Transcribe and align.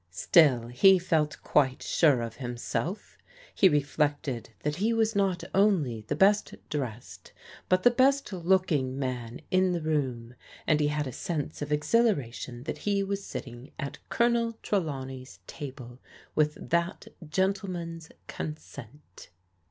Still 0.09 0.69
he 0.69 0.97
felt 0.97 1.37
quite 1.43 1.83
sure 1.83 2.23
of 2.23 2.37
himself. 2.37 3.19
He 3.53 3.69
reflected 3.69 4.49
that 4.63 4.77
he 4.77 4.93
was 4.93 5.15
not 5.15 5.43
only 5.53 6.05
the 6.07 6.15
best 6.15 6.55
dressed^ 6.71 7.29
but 7.69 7.83
the 7.83 7.91
best 7.91 8.33
looking 8.33 8.97
man 8.97 9.41
in 9.51 9.73
the 9.73 9.79
Tootn, 9.79 10.33
and 10.65 10.79
he 10.79 10.87
had 10.87 11.05
a 11.05 11.11
sense 11.11 11.61
of 11.61 11.71
exhilaration 11.71 12.63
that 12.63 12.79
he 12.79 13.03
was 13.03 13.23
sitting 13.23 13.73
at 13.77 13.99
Colonel 14.09 14.57
Trelawney's 14.63 15.37
table 15.45 15.99
with 16.33 16.71
that 16.71 17.07
gentlen:ian's 17.29 18.09
consent. 18.25 19.29